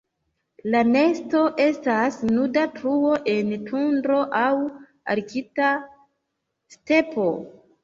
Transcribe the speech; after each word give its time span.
La 0.75 0.79
nesto 0.93 1.41
estas 1.65 2.17
nuda 2.29 2.63
truo 2.79 3.13
en 3.35 3.53
tundro 3.69 4.19
aŭ 4.41 4.49
arkta 5.17 5.71
stepo. 6.79 7.31